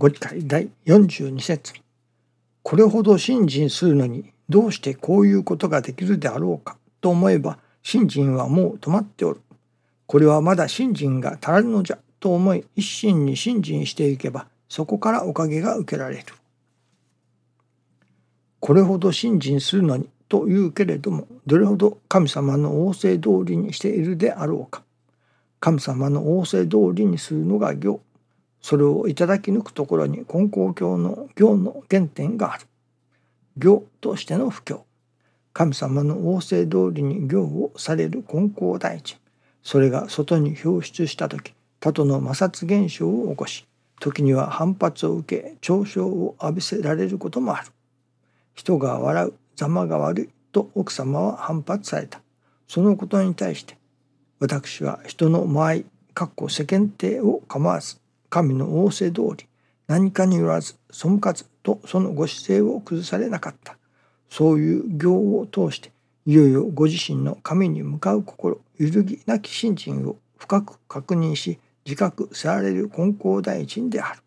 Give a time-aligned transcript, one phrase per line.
[0.00, 1.74] ご理解第42節
[2.62, 6.78] これほど信心するのにどうしてこういうことができるであろうか？
[7.02, 9.42] と思えば信心はもう止まっておる。
[10.06, 16.24] これはまだ信心が足らぬのじゃと思い一心に信心していけばそこからおかげが受けられる。
[18.58, 24.82] これほど信心するのにと言うけれどもどれほど神様の仰せ通りにしているであろうか？
[25.60, 28.00] 神様の仰せ通りにするのが行。
[28.60, 32.66] それをいただき抜くところに根高教の行の原点がある。
[33.56, 34.82] 行としての不況。
[35.52, 39.18] 神様の仰せ通りに行をされる根高大臣。
[39.62, 43.66] それが外に表出した時、他との摩擦現象を起こし、
[44.00, 47.68] 時には反発を受け、嘲笑を浴びせられることもある。
[48.54, 52.22] 人が笑う、ざまが悪いと奥様は反発された。
[52.66, 53.76] そのことに対して、
[54.38, 57.99] 私は人の間合い、かっこ世間体を構わず、
[58.30, 59.46] 神の仰せ通り、
[59.86, 63.76] 何かによらず、背かずとそのご姿勢を崩されなかった。
[64.30, 65.92] そういう行を通して
[66.24, 74.20] いよいよご自身の神に向かう心揺るぎなき信心を深く確認し自覚される根高大臣である。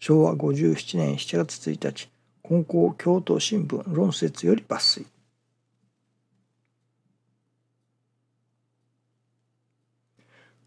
[0.00, 2.08] 昭和57年7月1日
[2.48, 5.06] 根高京都新聞論説より抜粋。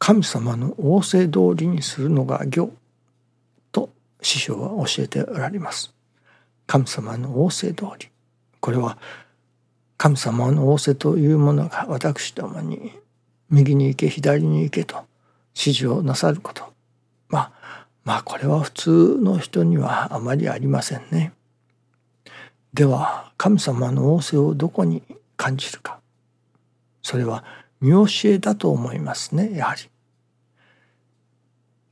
[0.07, 2.71] 神様の仰せ通りにするのが行
[3.71, 3.89] と
[4.21, 5.95] 師匠は教えておられます。
[6.67, 8.09] 神様の仰せ通り
[8.59, 8.99] これは
[9.97, 12.91] 神様の仰せというものが私どもに
[13.49, 15.05] 右に行け左に行けと
[15.55, 16.71] 指示をなさること
[17.29, 21.33] まあまあこれは普通の人にはあまりありませんね。
[22.75, 25.01] では神様の仰せをどこに
[25.35, 25.99] 感じるか
[27.01, 27.43] それは
[27.81, 29.89] 見教えだと思いますねやはり。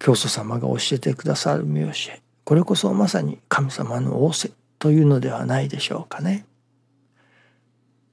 [0.04, 6.46] 教祖様が教えてくださる見教えこれこそまさに神様の仰せというのではないでしょうかね。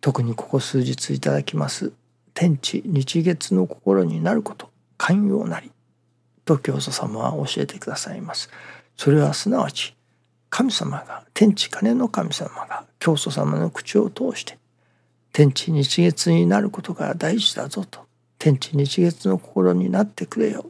[0.01, 1.93] 特にここ数日いただきます。
[2.33, 4.71] 天地日月の心になること。
[4.99, 5.73] 寛容なり
[6.45, 8.51] と教祖様は教えてくださいます。
[8.97, 9.97] それはすなわち
[10.49, 14.61] 神様が天地金の神様が教祖様の口を通して
[15.33, 18.07] 天地日月になることが大事だぞと。
[18.39, 20.67] 天地日月の心になってくれよ。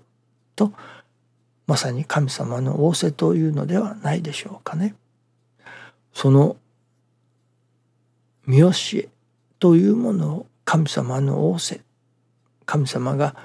[0.57, 0.73] と
[1.71, 4.97] まさに神様の仰せというのではないでしょうかね。
[6.13, 6.57] その
[8.45, 9.09] 見教え
[9.61, 11.81] というものを神様の仰せ
[12.67, 13.37] 神様が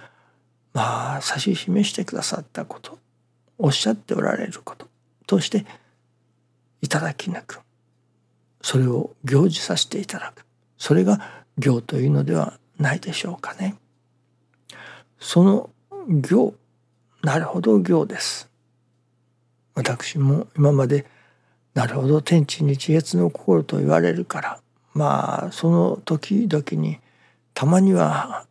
[0.74, 2.98] まあ指し示してくださったこと
[3.60, 4.88] おっしゃっておられること
[5.28, 5.64] として
[6.82, 7.60] いただきなく
[8.64, 10.48] それを行事させていただく
[10.80, 13.76] それが行というのではないでしょうかね。
[15.20, 15.70] その
[16.08, 16.56] 行
[17.26, 18.48] なるほど行です。
[19.74, 21.08] 私も今まで
[21.74, 24.60] なるほど天地日月の心と言われるから
[24.94, 27.00] まあその時々に
[27.56, 28.46] たまには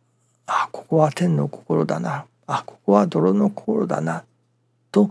[0.45, 4.25] あここは天の心だなあここは泥の心だな
[4.91, 5.09] と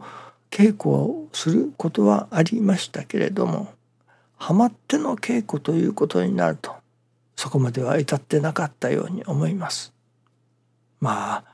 [0.51, 3.73] 稽古をすることはありましたけれども
[4.37, 6.75] ハマっての稽古ということになると
[7.35, 9.95] そこまでは至ってなかったように思います。
[11.01, 11.54] まあ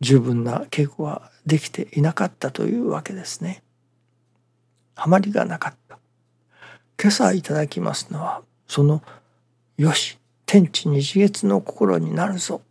[0.00, 3.62] 十分な稽古はできていなかったというわけですね。
[4.94, 5.98] ハマりがなかった。
[7.00, 9.02] 今朝いただきますのはその
[9.76, 12.62] よし天地日月の心になるぞ。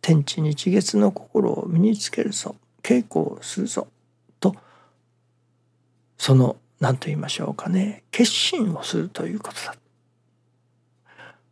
[0.00, 2.56] 天地日月の心を身につけるぞ。
[2.82, 3.88] 稽古をするぞ。
[4.40, 4.54] と
[6.16, 8.04] その何と言いましょうかね。
[8.10, 9.74] 決心をするということだ。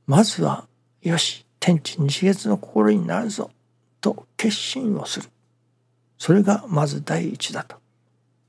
[0.07, 0.67] まずは
[1.03, 3.51] よし天地日月の心になるぞ。
[4.07, 5.29] と決心をする
[6.17, 7.77] それがまず第一だと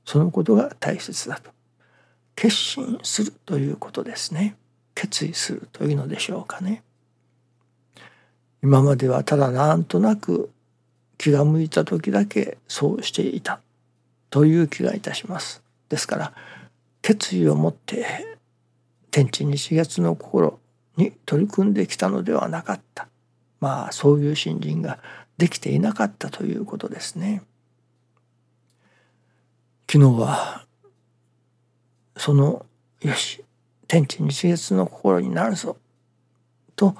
[0.04, 1.50] そのことが大切だと
[2.36, 4.56] 決心するということですね。
[4.94, 6.84] 決意するというのでしょうかね。
[8.62, 10.50] 今まではただなんとなく
[11.18, 13.60] 気が向いた時だけそうしていた
[14.30, 15.64] という気がいたします。
[15.88, 16.32] ですから
[17.02, 18.38] 決意を持って
[19.10, 20.60] 天地日月の心
[20.96, 23.08] に取り組んできたのではなかった
[23.60, 24.98] まあそういう信心が
[25.38, 27.42] できていなかったということですね。
[29.90, 30.66] 昨日は
[32.16, 32.66] その
[33.00, 33.42] よし
[33.86, 35.78] 天地日月の心になるぞ
[36.76, 36.94] と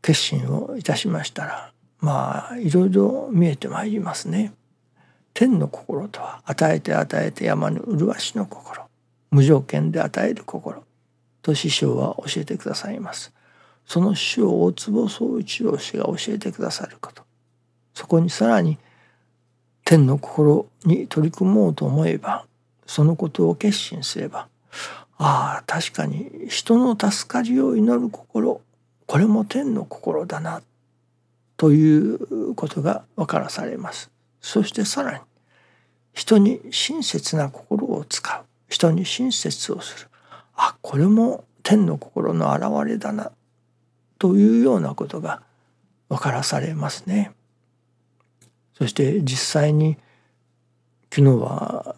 [0.00, 4.54] 決心をいたしましたらまあいろいろ見えてまいりますね。
[5.34, 8.82] 天の心とは与えて与えて山の麗しの心
[9.30, 10.82] 無条件で与える心
[11.42, 13.32] と師匠は教えてくださいます。
[13.86, 17.22] その師匠大坪宗一郎氏が教えてくださること
[18.00, 18.78] そこにさらに
[19.84, 22.46] 天の心に取り組もうと思えば
[22.86, 24.48] そのことを決心すれば
[25.18, 28.62] ああ確かに人の助かりを祈る心
[29.04, 30.62] これも天の心だな
[31.58, 34.10] ということが分からされます。
[34.40, 35.20] そしてさらに
[36.14, 40.08] 人に親切な心を使う人に親切をする
[40.56, 43.30] あこれも天の心の表れだな
[44.18, 45.42] というようなことが
[46.08, 47.32] 分からされますね。
[48.80, 49.98] そして実際に
[51.12, 51.96] 昨日は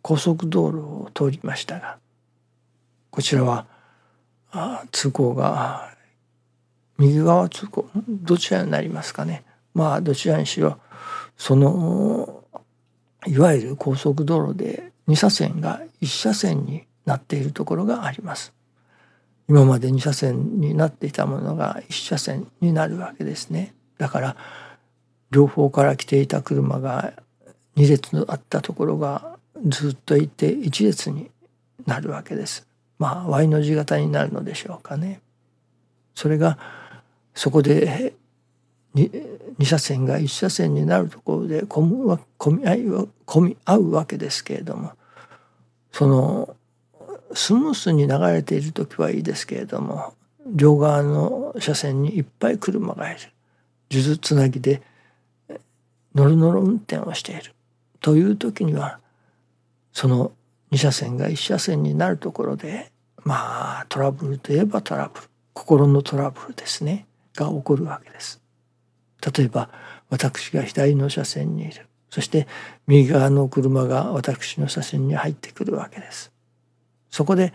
[0.00, 1.98] 高速道路を通りましたが
[3.10, 3.66] こちらは
[4.92, 5.90] 通行が
[6.98, 9.44] 右側通行どちらになりますかね
[9.74, 10.78] まあどちらにしろ
[11.36, 12.44] その
[13.26, 18.52] いわゆる高速道路で2車線が1車線になっているところがあります。
[19.48, 23.74] 今まで2車線になっていたものが1車線になるわけですね。
[23.98, 24.36] だから
[25.30, 27.12] 両方から来ていた車が
[27.76, 31.30] 2列あったところがずっといて1列に
[31.86, 32.66] なるわけです。
[32.98, 35.20] まあ Y の字型になるのでしょうかね。
[36.14, 36.58] それが
[37.34, 38.14] そこで
[38.94, 39.28] 2,
[39.58, 42.84] 2車線が1車線になるところで混む混み合い
[43.24, 44.92] 混み合うわけですけれども
[45.92, 46.56] その
[47.32, 50.14] スムースに流れている時はいいですけれども
[50.46, 53.20] 両側の車線にいっぱい車がいる
[53.90, 54.82] 数珠つなぎで
[56.14, 57.54] ノロノロ運転をしている
[58.00, 58.98] という時には
[59.92, 60.32] その
[60.72, 62.90] 2車線が1車線になるところで
[63.24, 68.40] まあトラブルといえばトラブル心のトラブルですねが起こるわけです。
[69.36, 69.68] 例えば
[70.08, 72.48] 私が左の車線にいるそして
[72.86, 76.32] 右側の車が私の車線に入ってくるわけです。
[77.10, 77.52] そこで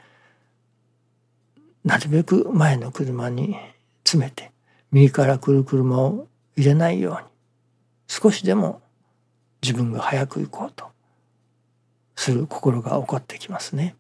[1.84, 3.56] なるべく前の車に
[4.04, 4.51] 詰めて
[4.92, 7.35] 右から来る車を入れないように
[8.07, 8.81] 少しでも
[9.62, 10.86] 自分が早く行こうと
[12.16, 13.96] する心が起こってきますね。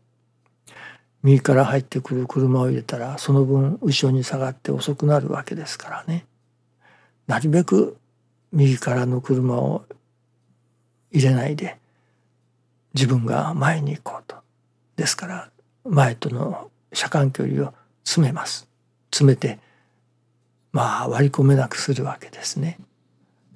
[1.23, 6.25] 右から入ってくる車を入れたらその分後ろに下がって遅くなるわけですからね。
[7.27, 7.97] なるべく
[8.51, 9.85] 右からの車を
[11.11, 11.77] 入れないで
[12.93, 14.35] 自分が前に行こうと。
[14.95, 15.49] ですから
[15.83, 17.73] 前との車間距離を
[18.03, 18.67] 詰めます。
[19.11, 19.59] 詰めて
[20.71, 22.77] まあ割り込めなくするわけですね。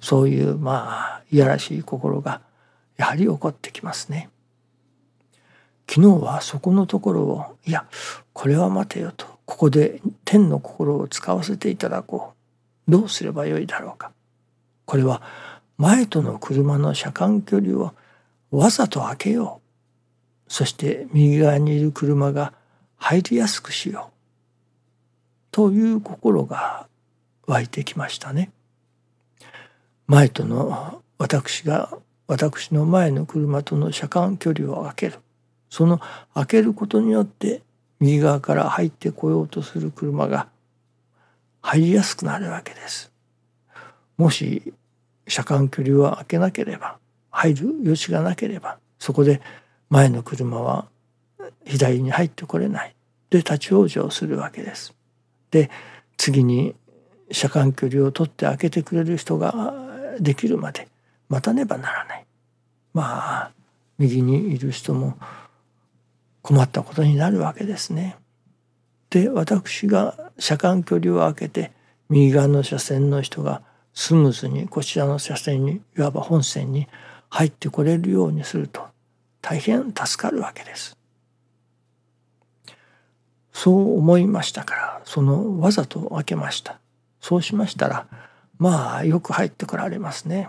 [0.00, 2.40] そういうまあいやらしい心が
[2.96, 4.28] やはり起こってきますね。
[5.88, 7.86] 昨日はそこのところをいや
[8.32, 12.34] これは待てよとここで天の心を使わせていただこ
[12.86, 14.12] うどうすればよいだろうか
[14.84, 15.20] これは
[15.78, 17.92] 前との車の車間距離を
[18.52, 19.60] わざと開けよ
[20.48, 22.52] うそして右側にいる車が
[22.96, 24.14] 入りやすくしよう
[25.50, 26.86] という心が
[27.46, 28.52] 湧いてきましたね。
[30.10, 31.96] 前との私が
[32.26, 35.20] 私の前の車との車間距離を空ける
[35.68, 36.00] その
[36.34, 37.62] 開けることによって
[38.00, 40.48] 右側から入ってこようとする車が
[41.62, 43.12] 入りやすくなるわけです。
[44.16, 44.74] もし
[45.28, 46.98] 車間距離を開けなければ
[47.30, 49.40] 入る余地がなければそこで
[49.90, 50.88] 前の車は
[51.64, 52.96] 左に入ってこれない
[53.30, 54.92] で立ち往生するわけです。
[55.52, 55.70] で
[56.16, 56.74] 次に
[57.30, 59.89] 車間距離を取って開けてくれる人が
[60.20, 60.88] できるまで
[61.28, 62.26] 待たねばならない。
[62.92, 63.50] まあ
[63.98, 65.16] 右にいる人も
[66.42, 68.16] 困ったことになるわけですね。
[69.10, 71.72] で私が車間距離を空けて
[72.08, 73.62] 右側の車線の人が
[73.92, 76.88] スムーズにこちらの車線にいわば本線に
[77.28, 78.86] 入ってこれるようにすると
[79.42, 80.96] 大変助かるわけです。
[83.52, 86.78] そう思いましたからそのわざと開けました。
[87.20, 88.06] そうしましたら
[88.60, 90.48] まあよく入ってこられますね。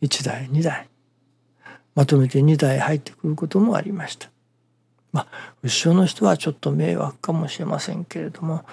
[0.00, 0.88] 1台2台
[1.94, 4.30] まとめて2台入ってくることもありました。
[5.12, 8.64] まあ後ろの人はちょっと迷惑かもしれませんけれども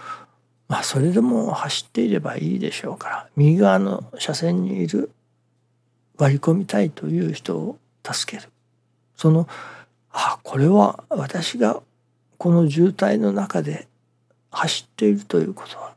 [0.69, 5.11] まあそれでも走っていればいいでしょうから右側の車線にいる
[6.17, 7.77] 割り込みたいという人を
[8.09, 8.49] 助ける
[9.17, 9.47] その
[10.11, 11.83] あこれは私が
[12.37, 13.87] この渋滞の中で
[14.49, 15.93] 走っているということは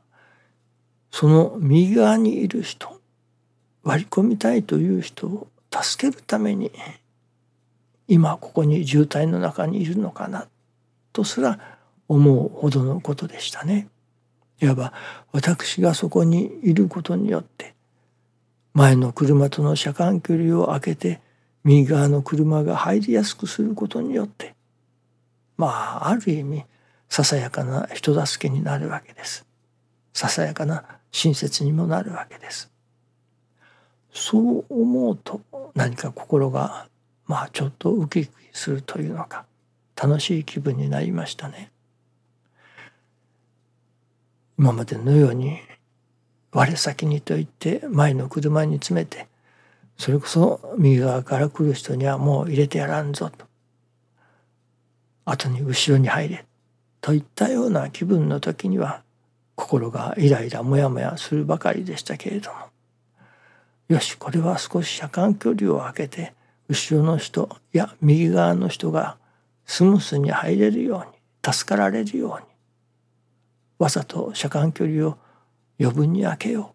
[1.15, 3.01] その右側にいる人
[3.85, 6.73] 割り込みたいという人を助けるために
[8.09, 10.49] 今ここに渋滞の中にいるのかな
[11.13, 11.79] とすら
[12.09, 13.87] 思うほどのことでしたね。
[14.61, 14.93] いわば
[15.31, 17.77] 私がそこにいることによって
[18.73, 21.21] 前の車との車間距離を空けて
[21.63, 24.57] 右側の車が入りやすくすることによって
[25.57, 26.65] まあある意味
[27.09, 29.47] ささやかな人助けになるわけです。
[30.15, 32.71] ささやかな親切にもなるわけです。
[34.13, 35.41] そう思うと
[35.75, 36.87] 何か心が
[37.27, 39.45] まあちょっとウキウキするというのか
[40.01, 41.71] 楽しい気分になりましたね。
[44.57, 45.59] 今までのように
[46.53, 49.27] 我先にと言って前の車に詰めて
[49.97, 53.47] それこそ右側から来る人にはもう入れてやらんぞと
[55.25, 56.45] 後に後ろに入れ
[57.01, 59.03] といったような気分の時には
[59.55, 62.59] 心がイライラモヤモヤするばかりでしたけれども
[63.89, 66.33] よしこれは少し車間距離を空けて
[66.69, 69.19] 後ろの人や右側の人が
[69.67, 72.47] スムースに入れるように助かられるように
[73.79, 75.19] わざと車間距離を
[75.79, 76.73] 余分に空けよ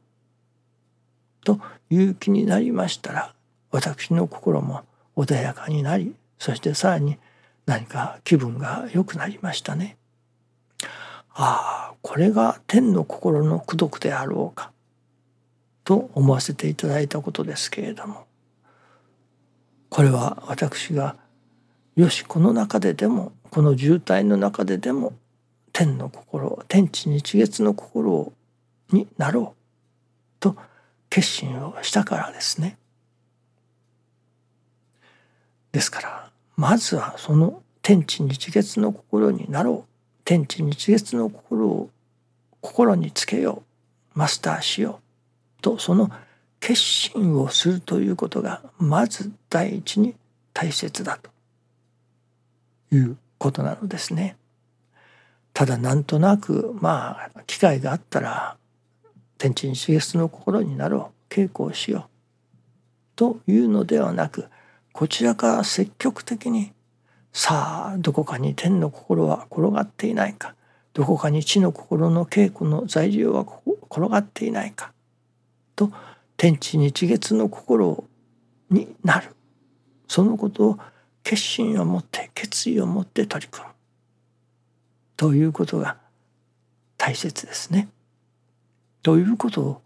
[1.41, 1.59] うと
[1.89, 3.33] いう気になりましたら
[3.71, 4.83] 私の心も
[5.15, 7.17] 穏やかになりそしてさらに
[7.65, 9.98] 何か気分が良くなりましたね。
[11.33, 14.71] ああこれが天の心の功徳であろうか
[15.83, 18.25] と思わせていただいたことですけれども
[19.89, 21.15] これは私が
[21.95, 25.13] よしこの中ででもこの渋滞の中ででも
[25.73, 28.31] 天の心天地日月の心
[28.91, 30.55] になろうと
[31.09, 32.77] 決心をしたからですね。
[35.71, 39.98] ですからまずはその天地日月の心になろう
[40.29, 41.89] 天地日月の心を
[42.61, 43.63] 心につけよ
[44.15, 44.99] うマスターしよ
[45.57, 46.11] うとその
[46.59, 50.13] 決心をするということがまず第一に
[50.53, 51.31] 大切だと
[52.95, 54.37] いうことなのですね。
[55.51, 58.55] ただなんとなくまあ機会があったら
[59.39, 62.09] 天地日月の心になろう稽古をしよう
[63.15, 64.45] というのではなく
[64.93, 66.71] こちらから積極的に
[67.31, 70.55] さあどこかに天の心は転がっていないか
[70.93, 73.45] どこかに地の心の稽古の材料は
[73.89, 74.91] 転がっていないか
[75.75, 75.91] と
[76.37, 78.03] 天地日月の心
[78.69, 79.35] になる
[80.07, 80.79] そのことを
[81.23, 83.73] 決心を持って決意を持って取り組む
[85.15, 85.97] ということが
[86.97, 87.89] 大切ですね。
[89.03, 89.81] ということを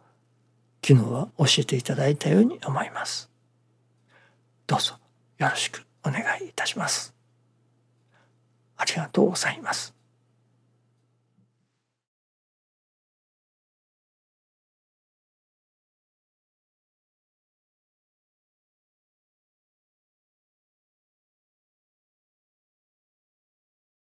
[0.85, 3.29] 昨日は教えていただいたように思います。
[4.67, 4.95] どうぞ
[5.37, 7.12] よろしくお願いいたします。
[8.77, 9.93] ありがとうございます。